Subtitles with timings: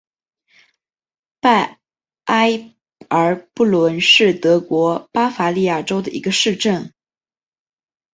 [1.39, 1.79] 拜
[2.25, 2.73] 埃
[3.09, 6.91] 尔布伦是德国巴伐利亚州的一个市镇。